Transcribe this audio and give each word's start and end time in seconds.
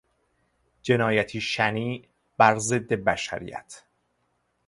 جنایتی 0.81 1.41
شنیع 1.41 2.07
بر 2.37 2.57
ضد 2.57 2.93
بشریت 2.93 3.83